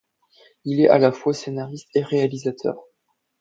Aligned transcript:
Il 0.65 0.79
est 0.79 0.89
à 0.89 0.97
la 0.97 1.11
fois 1.11 1.31
scénariste 1.31 1.89
et 1.93 2.01
réalisateur. 2.01 2.75